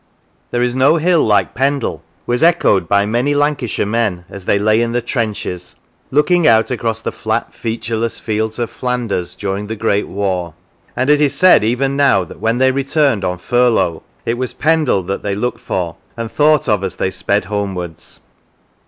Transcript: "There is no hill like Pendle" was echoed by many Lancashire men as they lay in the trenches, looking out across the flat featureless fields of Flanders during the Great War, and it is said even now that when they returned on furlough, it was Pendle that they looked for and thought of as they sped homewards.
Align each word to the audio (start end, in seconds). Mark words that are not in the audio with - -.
"There 0.49 0.63
is 0.63 0.73
no 0.75 0.95
hill 0.97 1.23
like 1.23 1.53
Pendle" 1.53 2.01
was 2.25 2.41
echoed 2.41 2.87
by 2.89 3.05
many 3.05 3.35
Lancashire 3.35 3.85
men 3.85 4.25
as 4.31 4.45
they 4.45 4.57
lay 4.57 4.81
in 4.81 4.93
the 4.93 4.99
trenches, 5.03 5.75
looking 6.09 6.47
out 6.47 6.71
across 6.71 7.03
the 7.03 7.11
flat 7.11 7.53
featureless 7.53 8.17
fields 8.17 8.57
of 8.57 8.71
Flanders 8.71 9.35
during 9.35 9.67
the 9.67 9.75
Great 9.75 10.07
War, 10.07 10.55
and 10.95 11.07
it 11.11 11.21
is 11.21 11.35
said 11.35 11.63
even 11.63 11.95
now 11.95 12.23
that 12.23 12.39
when 12.39 12.57
they 12.57 12.71
returned 12.71 13.23
on 13.23 13.37
furlough, 13.37 14.01
it 14.25 14.39
was 14.39 14.55
Pendle 14.55 15.03
that 15.03 15.21
they 15.21 15.35
looked 15.35 15.61
for 15.61 15.97
and 16.17 16.31
thought 16.31 16.67
of 16.67 16.83
as 16.83 16.95
they 16.95 17.11
sped 17.11 17.45
homewards. 17.45 18.21